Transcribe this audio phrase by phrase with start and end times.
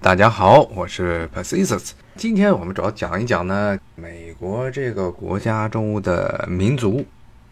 [0.00, 1.90] 大家好，我是 Pacisus。
[2.14, 7.04] 今天我们主要讲一讲呢，美国这个国家中的民族，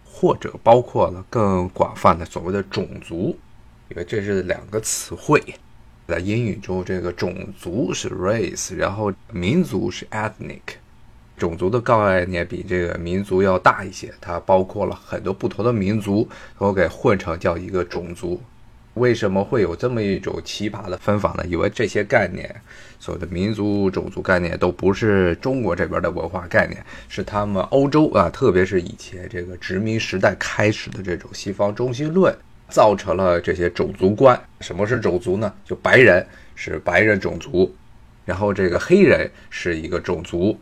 [0.04, 3.36] 或者包括了更广泛的所谓的种族，
[3.88, 5.42] 因为这是两个词汇。
[6.06, 10.60] 在英语中，这个种族是 race，然后民族是 ethnic。
[11.36, 16.26] 种族的概念比这个民族要大一些，它包括了很多不同的民族，
[16.60, 18.40] 都给混成叫一个种族。
[18.96, 21.44] 为什么会有这么一种奇葩的分法呢？
[21.46, 22.54] 因为这些概念，
[22.98, 32.34] 所谓的民族、种族概念，都不是中国这边的文化概念，是他们欧洲啊，特别是以前这个殖民时代开始的这种西方中心论，
[32.70, 34.38] 造成了这些种族观。
[34.60, 35.52] 什么是种族呢？
[35.62, 37.70] 就白人是白人种族，
[38.24, 40.58] 然后这个黑人是一个种族。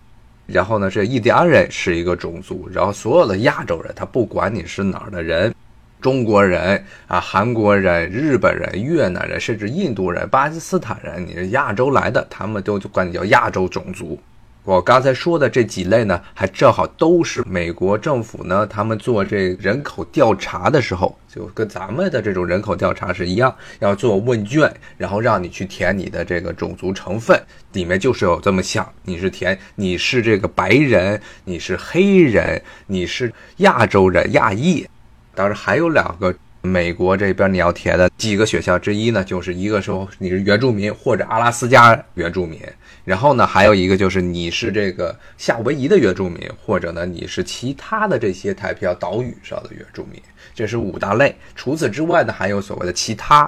[0.47, 5.55] 然后呢，这印第安人是一个种族，然后所有的亚洲人，他不管你是哪儿的人，
[6.05, 14.21] 中国人啊、韩国人、日本人、越南人，甚至印度人、巴基斯坦人，你是亚洲来的，他们都管你叫亚洲种族。
[14.65, 34.87] 我刚才说的这几类呢，还正好都是美国政府呢，他们做这人口调查的时候，就跟咱们的这种人口调查是一样，要做问卷，然后让你去填你的这个种族成分，里面就是有这么想，你是填你是这个白人，你是黑人，你是亚洲人亚裔，
[35.35, 36.35] 当然还有两个。
[36.67, 42.59] 美国这边你要填的几个选项之一呢，就是一个说你是原住民或者阿拉斯加原住民，
[43.05, 50.19] 然后呢还有一个就是你是这个夏威夷的原住民，或者呢你是其他的这些太平洋岛屿上的原住民，
[50.55, 51.37] 这是五大类。
[51.55, 53.47] 除此之外呢，还有所谓的其他，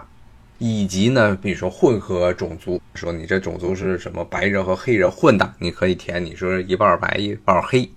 [0.58, 7.90] 以及呢比如说混合种族，说你这种族是什么白人和黑人混的，你可以填你说一半白一半黑。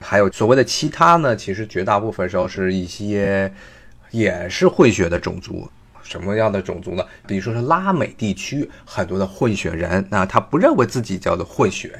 [0.00, 3.52] 还有所谓的其他呢，其实绝大部分时候是一些。
[4.10, 5.68] 也是混血的种族，
[6.02, 7.04] 什么样的种族呢？
[7.26, 11.92] 比如说是拉美地区很多的混血人，那他不认为自己叫做混血，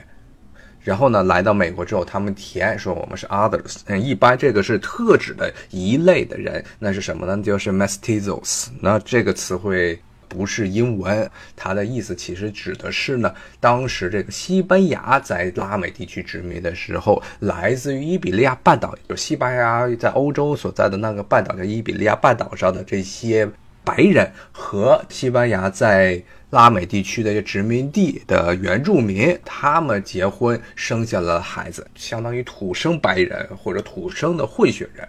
[0.81, 7.43] 然后呢来到美国之后，他们填说我们是 others，嗯，一般这个是特指的一类的人，那是什么呢？
[7.43, 10.01] 就是 mestizos，那这个词汇。
[10.29, 23.49] 不是英文，它的意思其实指的是呢，当时这个西班牙在拉美地区殖民的时候，来自于伊比利亚半岛，就西班牙在欧洲所在的那个半岛叫伊比利亚半岛上的这些
[23.83, 35.09] 白人和西班牙在拉美地区的殖民地的原住民，他们结婚生下了孩子，相当于土生白人或者土生的混血人，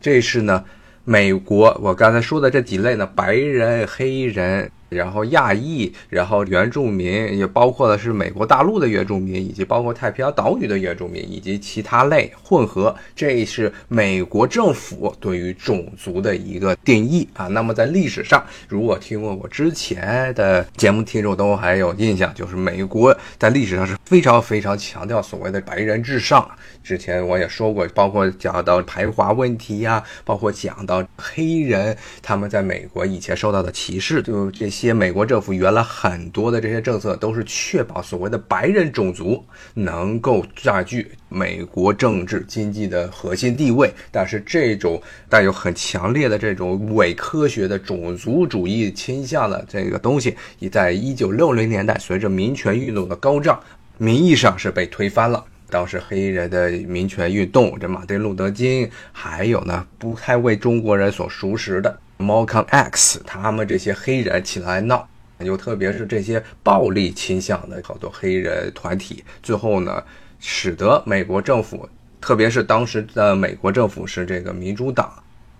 [0.00, 0.64] 这是呢。
[1.04, 4.70] 美国，我刚才说的这几类呢，白人、黑人。
[4.94, 12.94] 然后亚裔，然后原住民，也包括的是美国大陆的原住民，以及包括太平洋岛屿的原住民，以及其他类混合。
[13.16, 17.48] 这是美国政府对于种族的一个定义啊。
[17.48, 26.48] 那么在历史上，如果听过我之前的节目，听众都还有印象，就是美国在历史上是非常非常强调所谓的白人至上。
[26.82, 34.83] 之前我也说过，包括讲到排华问题呀，包括讲到黑人他们在美国以前受到的歧视，就这些。
[34.84, 53.58] 些美国政府原来很多的这些政策都是确保所谓的白人种族能够占据美国政治经济的核心地位，但是这种带有很强烈的这种伪科学的种族主义倾向的这个东西，已在一九六零年代随着民权运动的高涨，
[53.98, 55.44] 名义上是被推翻了。
[55.70, 61.98] 当时黑人的民权运动，这马丁路德金，还有呢不太为中国人所熟识的。
[62.18, 65.08] Malcolm X，他们这些黑人起来闹，
[65.40, 70.02] 又特别是这些暴力倾向的好多黑人团体，最后呢，
[70.38, 71.88] 使得美国政府，
[72.20, 75.12] 特别是当时的美国政府是这个民主党，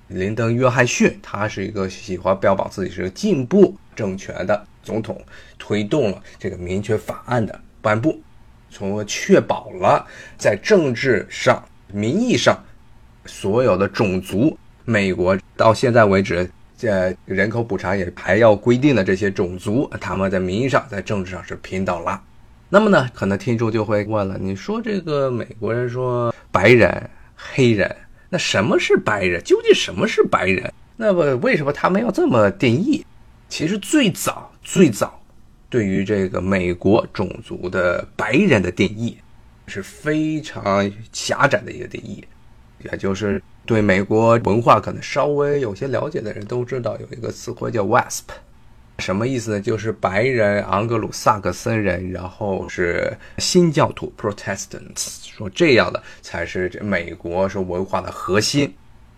[0.08, 5.20] 林登·约翰逊，他是一个喜欢标榜自己是个进步政权的总统，
[5.58, 8.22] 推动了这个民权法案的颁布，
[8.70, 10.06] 从而确保了
[10.38, 12.56] 在政治上、名义上
[13.26, 14.56] 所有的种族。
[14.86, 22.20] 美国到现在为止，这人口普查也还要规定的这些种族，他们在名义上在政治上是平等了。
[22.68, 27.94] 那么呢，可能听众就会问了：你说这个美国人说白人、黑人，
[28.28, 29.40] 那什么是白人？
[29.44, 30.72] 究竟什么是白人？
[30.96, 33.06] 那么为什么他们要这么定义？
[33.48, 35.20] 其实最早最早，
[35.70, 39.16] 对于这个美国种族的白人的定义
[39.68, 42.24] 是非常狭窄的一个定义，
[42.82, 43.40] 也就是。
[43.66, 48.22] 对美国文化可能稍微有些了解的人都知道，有一个词汇叫 WASP，
[48.98, 49.60] 什么意思呢？
[49.60, 58.72] 就是白人、盎格鲁撒克森人，然后是新教徒 （Protestants），说这样的才是这美国是文化的核心。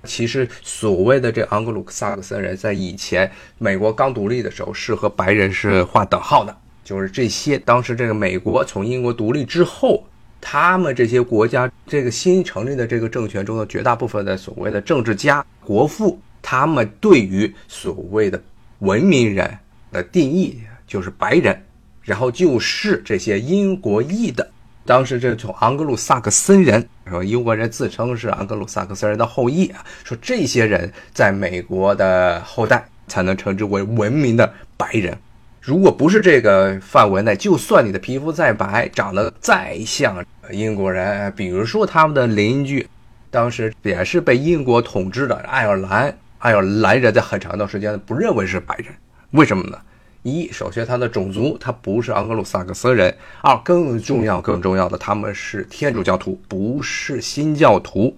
[0.05, 6.57] 其实所谓的这盎格鲁撒克森人，在以前美国刚独立的时候，是和白人是划等号的。
[6.85, 10.07] 就是这些当时这个美国从英国独立之后，
[10.49, 18.41] 他们这些国家这个新成立的这个政权中的绝大部分的所谓的政治家、国父，他们对于所谓的
[18.79, 19.59] 文明人
[19.91, 20.57] 的定义
[20.87, 21.61] 就是白人，
[22.01, 24.49] 然后就是这些英国裔的。
[24.85, 35.19] 当时这从盎格鲁撒克森人，说英国人自称是盎格鲁撒克森人的后裔啊，说这些人在美国的后代才能称之为文明的白人。
[35.67, 42.87] 如果不是这个范围内，就算你的皮肤再白，长得再像英国人，比如说他们的邻居，
[43.33, 48.87] 当时也是被英国统治的爱尔兰，爱尔兰人在很长一段时间不认为是白人，
[49.33, 49.77] 为什么呢？
[50.23, 53.11] 一，首先他的种族他不是盎格鲁撒克森人；
[53.43, 58.17] 二，更重要更重要的，他们是天主教徒，不是新教徒。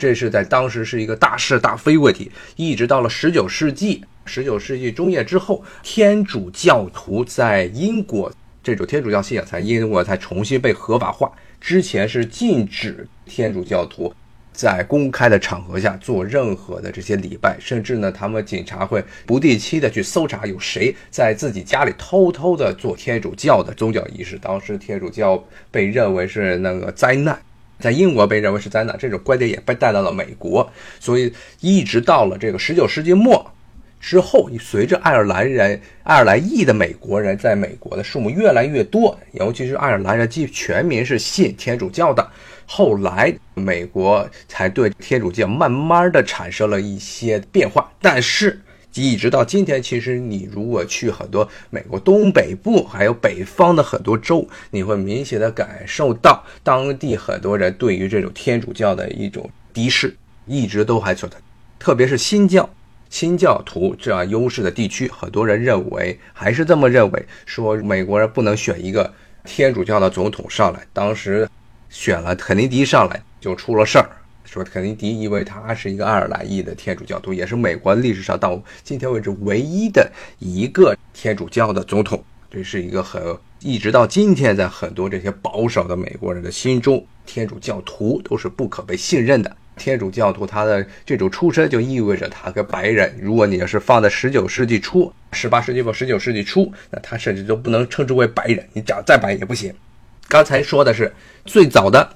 [0.00, 2.32] 这是在当时是一个大是大非问题。
[2.56, 8.32] 一直到了十九世纪，十九世纪中叶之后，天主教徒在英国
[8.62, 11.30] 这种天主教信仰在英国才重新被合法化。
[11.60, 14.12] 之前是禁止天主教徒。
[14.52, 24.36] 在公开的场合下做任何的这些礼拜，甚至呢，他们警察会不定期的去搜查有谁在自己家里偷偷的做天主教的宗教仪式。
[24.36, 27.40] 当时天主教被认为是那个灾难，
[27.80, 30.70] 在英国被认为是灾难，这种观点也被带到了美国。
[30.98, 33.50] 所以一直到了这个十九世纪末
[33.98, 42.26] 之后，随着爱尔兰人、爱尔兰裔的美国人在美国的数目越来越多，尤其是爱尔兰人，即全民是信天主教的。
[42.64, 48.60] 后来，美国才对天主教慢慢的产生了一些变化，但是
[48.94, 60.16] 一直到今天，其实你如果去很多美国东北部还有北方的很多州，你会明显的感受到当地很多人对于这种天主教的一种敌视，
[60.46, 61.38] 一直都还存在。
[61.78, 62.68] 特别是新教、
[63.08, 69.12] 新教徒这样优势的地区，很多人认为还是这么认为，说美国人不能选一个
[69.44, 70.80] 天主教的总统上来。
[70.92, 71.48] 当时。
[71.92, 74.08] 选了肯尼迪上来就出了事儿，
[74.44, 83.22] 说肯尼迪因为他是一个爱尔兰裔的天主教徒，也是美国历史上到今天为止唯一的一个天主教的总统，这是一个很
[83.60, 89.56] 一直到今天在很多这些保守的美国人的心中，天主教徒都是不可被信任的。
[89.76, 99.72] 天主教徒他的这种出身就意味着他跟白人，如果你要是放在十九世纪初、十八世纪末、十九世纪初，那他甚至都不能称之为白人，你长再白也不行。
[100.28, 101.10] 刚才说的是
[101.46, 102.14] 最早的，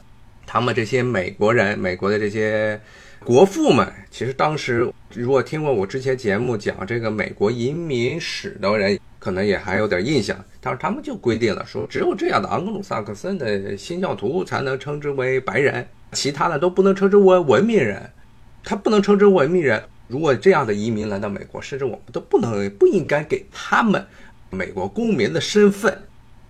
[0.54, 2.80] 他们这些美国人，美国的这些
[3.24, 10.38] 国父们，其实当时如果听过我之前节目讲这个美国移民史的人，可能也还有点印象。
[10.60, 18.08] 当时他们就规定了，说只有这样的盎格鲁撒克森的新教徒才能称之为白人，其他的都不能称之为文明人。
[18.62, 19.82] 他不能称之为文明人。
[20.06, 24.06] 如果这样的移民来到美国，甚至我们都不能不应该给他们
[24.50, 25.98] 美国公民的身份。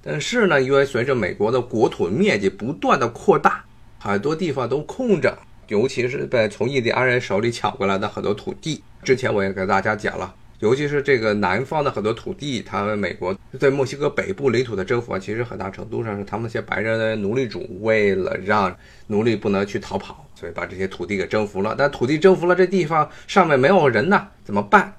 [0.03, 3.65] 但是呢，因为随着美国的国土面积不断的扩大，
[4.05, 5.35] 很多地方都空着，
[5.69, 8.83] 尤其是被从印第安人手里抢过来的很多土地。
[9.03, 21.75] 之前我也跟大家讲了，尤其是这个南方的很多土地，他们美国对墨西哥北部领土的征服，其实很大程度上是他们那些白人的奴隶主为了让奴隶不能去逃跑，所以把这些土地给征服了。
[21.77, 24.95] 但土地征服了，这地方上面没有人呢，怎么办？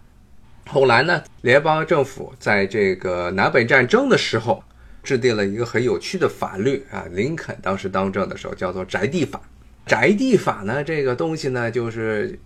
[0.67, 4.63] 后来呢，联邦政府在这个南北战争的时候。
[5.05, 9.39] 制定了一个很有趣的法律啊，林肯当时当政的时候叫做宅地法。
[9.85, 12.37] 宅地法呢，这个东西呢，就是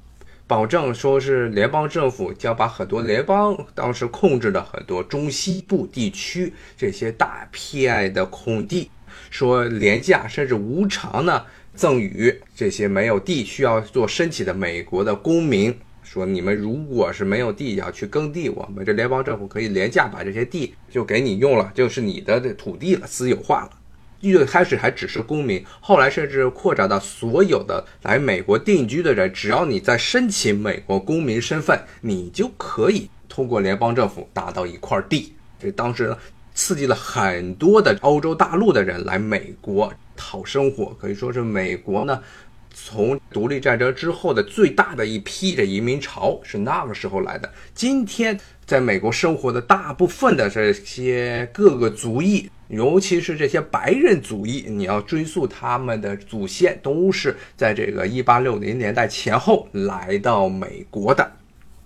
[0.45, 8.91] 保证说是联邦政府将把很多联邦当时控制的很多中西部地区这些大片的空地，
[9.29, 15.73] 说廉价甚至无偿呢赠予这些没有地需要做申请的美国的公民。
[16.11, 23.69] 说你们如果是没有地要去耕地，我们这联邦政府可以廉价把这些地就给你用了，就是你的这土地了，私有化了。
[24.19, 35.35] 最开始还只是公民，后来甚至扩展到所有的来美国定居的人，只要你在申请美国公民身份，你就可以通过联邦政府拿到一块地。
[35.59, 36.17] 这当时呢
[36.55, 42.19] 刺激了很多的欧洲大陆的人来美国讨生活，可以说是美国呢。
[42.85, 47.51] 从独立战争之后的最大的一批这移民潮是那个时候来的。
[47.73, 61.31] 今天在美国生活的大部分的这些各个族裔，尤其是这些白人族裔，你要追溯他们的祖先，都是在这个一八六零年代前后来到美国的。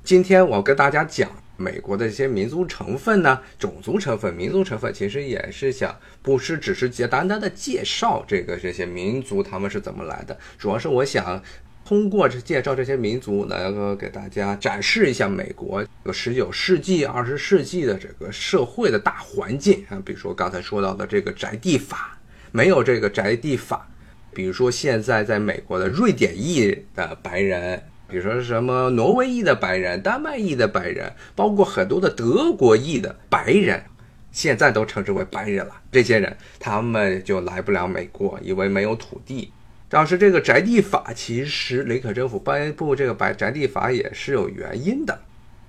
[0.03, 1.29] 今天我跟大家讲。
[1.55, 11.41] 美国的一些民族成分呢，种族成分、民族成分，其实也是想不是只是简单单的介绍这个这些民族他们是怎么来的，主要是我想
[11.85, 20.01] 通过这介绍这些民族，能够给大家展示一下美国有十九世纪、二十世纪的这个社会的大环境啊。
[20.03, 22.17] 比如说刚才说到的这个宅地法，
[22.51, 23.87] 没有这个宅地法，
[24.33, 27.83] 比如说现在在美国的瑞典裔的白人，
[28.13, 33.85] 比如说什么挪威裔的白人、丹麦裔的白人，包括很多的德国裔的白人，
[34.31, 35.81] 现在都称之为白人了。
[35.91, 39.51] 这些人他们就来不了美国，因为没有土地。
[39.89, 45.19] 当时这个宅地法，其实林肯政府颁布这个白宅地法也是有原因的，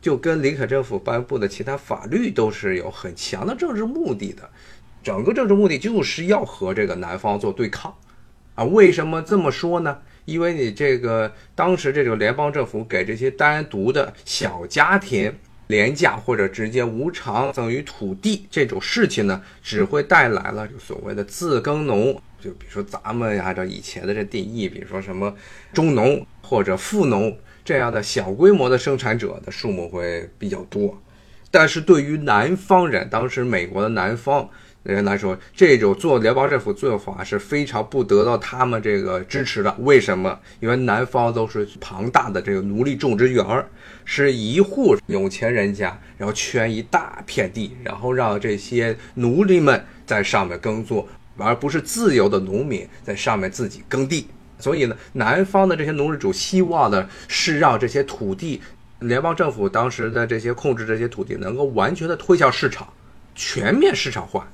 [0.02, 4.50] 就跟林肯政府颁布的其他法律都是有很强的政治目的的，
[5.02, 7.94] 整个政治目的就是要和这个南方做对抗，
[8.54, 10.00] 啊，为什么这么说呢？
[10.24, 15.32] 因为你这个当时这个联邦政府给这些单独的小家庭
[15.66, 22.20] 廉价或者直接无偿赠予土地这种事情呢，只会带来了所谓的自耕农。
[22.40, 25.34] 就比如说咱们按照以前的这定义，比如说什么
[25.72, 31.00] 中农或者富农这样的小规模的生产者的数目会比较多，
[31.50, 34.46] 但是对于南方人，当时美国的南方
[34.84, 39.74] 人来说，这种做联邦政府做法是非常不得到他们这个支持的。
[39.80, 40.38] 为什么？
[40.60, 43.66] 因为南方都是庞大的这个奴隶种植园儿，
[44.04, 51.08] 是一户有钱人家，然后圈一大片地，然后让这些奴隶们在上面耕作。
[51.36, 58.62] 而不是自由的农民在上面自己耕地，所以呢，南方的这些农业主希望的是让这些土地，
[59.00, 62.86] 联邦政府当时的这些控制这些土地能够完全的推向市场，
[63.34, 64.46] 全面市场化，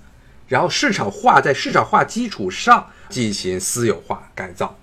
[0.51, 4.77] 然后市场化在市场化基础上进行私有化改造，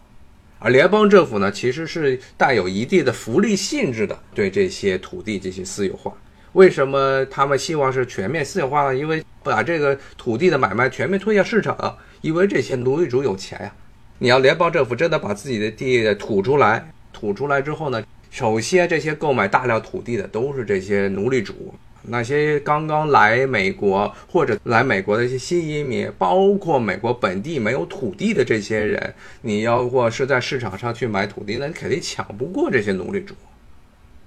[0.60, 6.14] 而联邦政府呢，其实是带有一定的福利性质的对这些土地进行私有化。
[6.54, 8.96] 为什么他们希望是全面私有化呢？
[8.96, 13.74] 因为把这个土地的买卖全面推向市场，因为这些奴隶主有钱呀。
[14.20, 21.76] 你要联邦政府真的把自己的地吐出来，吐出来之后呢，首先这些购买大量土地的都是这些奴隶主，
[22.08, 33.36] 那些刚刚来美国或者来美国的一些新移民，包括美国本地没有土地的这些人，你要或是在市场上去买土地，那你肯定抢不过这些奴隶主。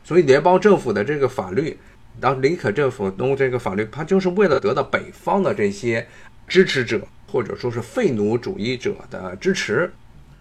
[0.05, 1.77] 所以联邦政府的这个法律。
[2.21, 6.07] 当林肯政府弄这个法律，他就是为了得到北方的这些
[6.47, 9.91] 支持者，或者说是废奴主义者的支持，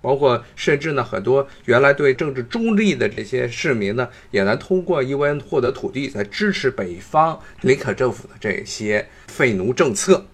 [0.01, 10.25] 包括甚至呢，很多原来对政治中立的这些市民呢，也能通过因为获得土地，来支持北方林肯政府的这些废奴政策。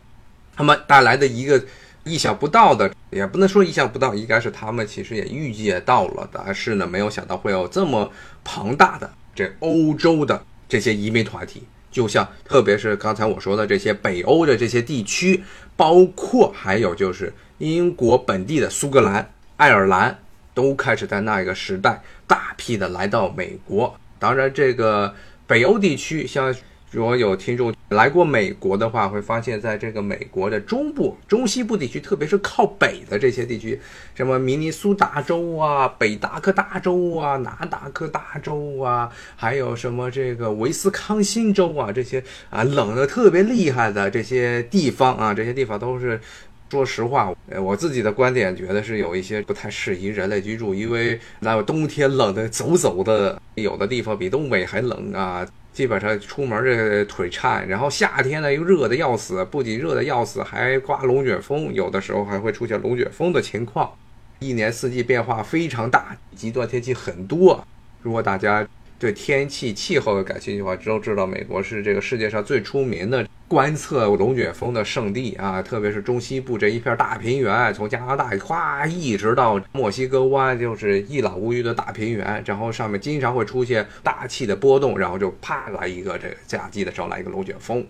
[0.58, 1.64] 那么带来的一个
[2.04, 8.12] 意想不到的，也不能说意想不到，应该是他们其实也预见到了，但是呢，没有想到会有这么
[8.44, 10.44] 庞大的这欧洲的。
[10.68, 15.44] 这些移民团体，就像特别是刚才我说的这些北欧的这些地区，
[15.78, 20.18] 包括还有就是英国本地的苏格兰、爱尔兰，
[20.54, 23.96] 都开始在那个时代大批的来到美国。
[24.20, 25.14] 当然，这个
[25.48, 26.54] 北欧地区像。
[26.92, 33.78] 如果有听众来过美国的话，会发现在这个美国的中部、中西部地区，特别是靠北的这些地区，
[34.14, 46.22] 什么明尼苏达州啊、北达科大州啊、南达科大州啊，还有什么这个威斯康星州啊，这些啊冷的特别厉害的这些地方啊，这些地方都是，
[46.70, 55.48] 说实话，呃我自己的观点觉得是有一些不太适宜人类居住，因为那冬天冷的走走的，有的地方比东北还冷啊。
[55.72, 63.92] 基本上出门这腿颤，然后夏天呢又热的要死，不仅热的要死，还刮龙卷风，有的时候还会出现龙卷风的情况，
[64.40, 67.62] 一年四季变化非常大，极端天气很多。
[68.02, 68.66] 如果大家
[68.98, 73.28] 对天气气候感兴趣的话，都知道美国是这个世界上最出名的。
[73.48, 82.44] 观测龙卷风的圣地啊，特别是中西部这一片大平原，从加拿大咵一直到墨西哥湾，就是一览无余的大平原。
[82.46, 87.86] 然后上面经常会出现大气的波动，然后就啪来一个这个夏季的时候来一个龙卷风。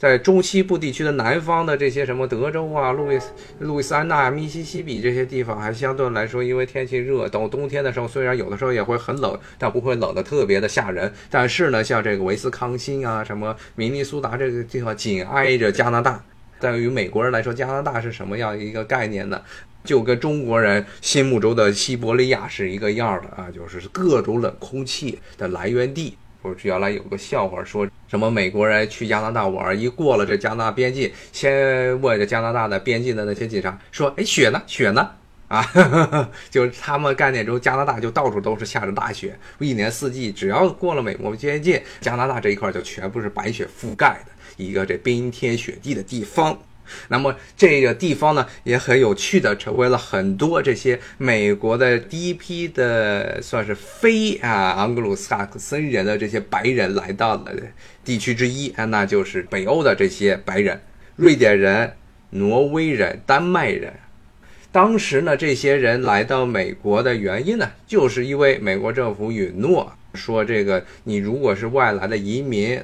[0.00, 11.12] 在中西部地区的南方的这些什么德州啊、路易斯、路易斯安那、密西西比这些地方，还相对来说，因为天气热，到冬天的时候，虽然有的时候也会很冷，但不会冷的特别的吓人。
[11.28, 16.24] 但是呢，像这个维斯康星啊、什么明尼苏达这个地方，紧挨着加拿大。
[16.58, 19.42] 对于美国人来说，加拿大是什么样一个概念呢？
[19.84, 26.16] 就跟中国人心目中的西伯利亚是一个样的啊，就是各种冷空气的来源地。
[26.42, 34.62] 不是原来有个笑话，说什么美国人去加拿大玩，一过了这加拿大边境，先问这加拿大的边境的那些警察说：“哎，雪呢？
[34.66, 35.10] 雪呢？”
[35.48, 35.66] 啊，
[36.48, 46.56] 就是他们概念中，加拿大就到处都是下着大雪，一年四季，只要过了美国边境，加拿大这一块就全部是白雪覆盖的一个这冰天雪地的地方。
[47.08, 57.52] 那么这个地方呢也很有趣的，成为了很多这些美国的第一批的算是非啊盎格鲁撒克森人的这些白人来到了
[58.04, 60.80] 地区之一啊，那就是北欧的这些白人，
[61.16, 61.92] 瑞典人、
[62.30, 63.92] 挪威人、丹麦人。
[64.72, 72.80] 当时呢，这些人来到美国的原因呢，就是因为美国政府允诺说，这个你如果是外来的移民。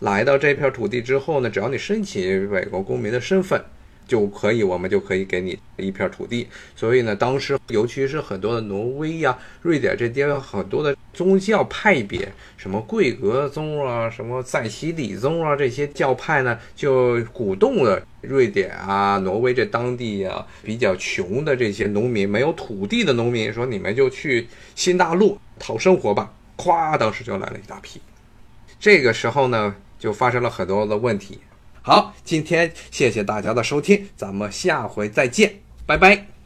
[0.00, 3.62] 来到这片土地之后呢，只要你申请美国公民的身份，
[4.08, 6.48] 就可以，我们就可以给你一片土地。
[6.74, 26.32] 所以呢，当时尤其是很多的挪威呀、瑞典这些很多的宗教派别，什么贵格宗啊、什么塞西里宗啊这些教派呢，就鼓动了瑞典啊、挪威这当地啊比较穷的这些农民，没有土地的农民，说你们就去新大陆讨生活吧。
[26.60, 28.00] 咵，当时就来了一大批。
[28.78, 29.74] 这个时候呢。
[30.00, 31.38] 就发生了很多的问题。
[31.82, 36.39] 好，今天谢谢大家的收听，咱们下回再见，拜拜。